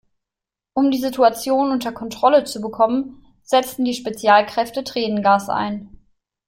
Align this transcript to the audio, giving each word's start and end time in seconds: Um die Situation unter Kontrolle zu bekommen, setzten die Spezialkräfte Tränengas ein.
Um 0.73 0.89
die 0.89 0.97
Situation 0.97 1.69
unter 1.69 1.91
Kontrolle 1.91 2.43
zu 2.43 2.59
bekommen, 2.59 3.23
setzten 3.43 3.85
die 3.85 3.93
Spezialkräfte 3.93 4.83
Tränengas 4.83 5.47
ein. 5.47 5.95